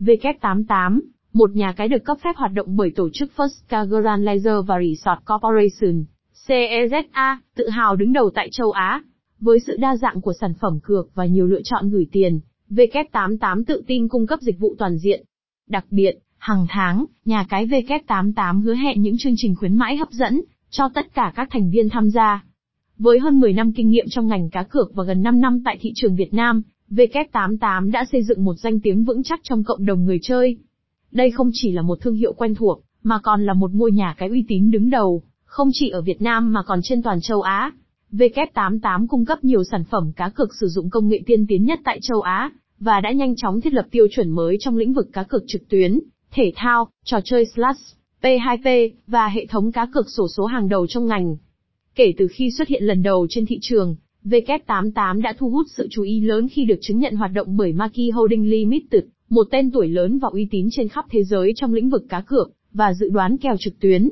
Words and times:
W88, 0.00 1.00
một 1.32 1.50
nhà 1.50 1.72
cái 1.72 1.88
được 1.88 2.04
cấp 2.04 2.18
phép 2.24 2.36
hoạt 2.36 2.52
động 2.52 2.76
bởi 2.76 2.90
tổ 2.96 3.08
chức 3.12 3.30
First 3.36 3.62
Cagaran 3.68 4.24
Leisure 4.24 4.66
và 4.66 4.78
Resort 4.80 5.20
Corporation, 5.26 6.04
CEZA, 6.46 7.36
tự 7.56 7.68
hào 7.68 7.96
đứng 7.96 8.12
đầu 8.12 8.30
tại 8.34 8.48
châu 8.52 8.70
Á. 8.70 9.02
Với 9.40 9.60
sự 9.60 9.76
đa 9.76 9.96
dạng 9.96 10.20
của 10.20 10.32
sản 10.40 10.54
phẩm 10.60 10.78
cược 10.82 11.14
và 11.14 11.26
nhiều 11.26 11.46
lựa 11.46 11.60
chọn 11.64 11.90
gửi 11.90 12.06
tiền, 12.12 12.40
W88 12.70 13.64
tự 13.66 13.82
tin 13.86 14.08
cung 14.08 14.26
cấp 14.26 14.40
dịch 14.40 14.58
vụ 14.58 14.74
toàn 14.78 14.98
diện. 14.98 15.24
Đặc 15.68 15.84
biệt, 15.90 16.18
hàng 16.38 16.66
tháng, 16.68 17.04
nhà 17.24 17.46
cái 17.48 17.66
W88 17.66 18.60
hứa 18.60 18.74
hẹn 18.74 19.02
những 19.02 19.16
chương 19.18 19.34
trình 19.36 19.54
khuyến 19.54 19.76
mãi 19.76 19.96
hấp 19.96 20.10
dẫn 20.10 20.40
cho 20.70 20.88
tất 20.94 21.14
cả 21.14 21.32
các 21.36 21.48
thành 21.50 21.70
viên 21.70 21.88
tham 21.88 22.10
gia. 22.10 22.44
Với 22.98 23.18
hơn 23.18 23.40
10 23.40 23.52
năm 23.52 23.72
kinh 23.72 23.88
nghiệm 23.88 24.06
trong 24.10 24.26
ngành 24.26 24.50
cá 24.50 24.62
cược 24.62 24.94
và 24.94 25.04
gần 25.04 25.22
5 25.22 25.40
năm 25.40 25.62
tại 25.64 25.78
thị 25.80 25.92
trường 25.94 26.16
Việt 26.16 26.34
Nam, 26.34 26.62
W88 26.90 27.90
đã 27.90 28.04
xây 28.12 28.22
dựng 28.22 28.44
một 28.44 28.54
danh 28.54 28.80
tiếng 28.80 29.04
vững 29.04 29.22
chắc 29.22 29.40
trong 29.42 29.64
cộng 29.64 29.86
đồng 29.86 30.04
người 30.04 30.18
chơi. 30.22 30.56
Đây 31.12 31.30
không 31.30 31.50
chỉ 31.52 31.72
là 31.72 31.82
một 31.82 31.98
thương 32.00 32.14
hiệu 32.14 32.32
quen 32.32 32.54
thuộc, 32.54 32.82
mà 33.02 33.18
còn 33.22 33.46
là 33.46 33.52
một 33.52 33.70
ngôi 33.74 33.92
nhà 33.92 34.14
cái 34.18 34.28
uy 34.28 34.44
tín 34.48 34.70
đứng 34.70 34.90
đầu, 34.90 35.22
không 35.44 35.68
chỉ 35.72 35.88
ở 35.88 36.02
Việt 36.02 36.22
Nam 36.22 36.52
mà 36.52 36.62
còn 36.62 36.80
trên 36.82 37.02
toàn 37.02 37.20
châu 37.20 37.40
Á. 37.40 37.72
W88 38.12 39.06
cung 39.06 39.24
cấp 39.24 39.44
nhiều 39.44 39.64
sản 39.64 39.84
phẩm 39.84 40.12
cá 40.16 40.28
cược 40.28 40.54
sử 40.60 40.66
dụng 40.68 40.90
công 40.90 41.08
nghệ 41.08 41.20
tiên 41.26 41.46
tiến 41.48 41.64
nhất 41.64 41.80
tại 41.84 41.98
châu 42.02 42.20
Á, 42.20 42.50
và 42.80 43.00
đã 43.00 43.12
nhanh 43.12 43.36
chóng 43.36 43.60
thiết 43.60 43.72
lập 43.72 43.86
tiêu 43.90 44.06
chuẩn 44.10 44.30
mới 44.30 44.56
trong 44.60 44.76
lĩnh 44.76 44.92
vực 44.92 45.08
cá 45.12 45.22
cược 45.22 45.42
trực 45.46 45.68
tuyến, 45.68 46.00
thể 46.30 46.52
thao, 46.56 46.88
trò 47.04 47.20
chơi 47.24 47.44
slash, 47.54 47.80
P2P, 48.22 48.90
và 49.06 49.28
hệ 49.28 49.46
thống 49.46 49.72
cá 49.72 49.86
cược 49.94 50.06
sổ 50.16 50.26
số 50.36 50.44
hàng 50.44 50.68
đầu 50.68 50.86
trong 50.86 51.06
ngành. 51.06 51.36
Kể 51.94 52.14
từ 52.18 52.28
khi 52.32 52.50
xuất 52.50 52.68
hiện 52.68 52.84
lần 52.84 53.02
đầu 53.02 53.26
trên 53.30 53.46
thị 53.46 53.58
trường, 53.62 53.96
W88 54.28 55.22
đã 55.22 55.34
thu 55.38 55.50
hút 55.50 55.66
sự 55.76 55.88
chú 55.90 56.02
ý 56.02 56.20
lớn 56.20 56.48
khi 56.48 56.64
được 56.64 56.78
chứng 56.80 56.98
nhận 56.98 57.14
hoạt 57.14 57.30
động 57.34 57.56
bởi 57.56 57.72
Maki 57.72 58.10
Holding 58.14 58.50
Limited, 58.50 59.02
một 59.28 59.46
tên 59.50 59.70
tuổi 59.70 59.88
lớn 59.88 60.18
và 60.18 60.28
uy 60.32 60.48
tín 60.50 60.68
trên 60.70 60.88
khắp 60.88 61.04
thế 61.10 61.24
giới 61.24 61.52
trong 61.56 61.74
lĩnh 61.74 61.90
vực 61.90 62.04
cá 62.08 62.20
cược 62.20 62.50
và 62.72 62.94
dự 62.94 63.08
đoán 63.08 63.36
kèo 63.36 63.56
trực 63.58 63.80
tuyến. 63.80 64.08